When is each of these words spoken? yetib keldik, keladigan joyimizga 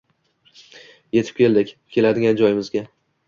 yetib 1.17 1.37
keldik, 1.41 1.75
keladigan 1.97 2.43
joyimizga 2.43 2.87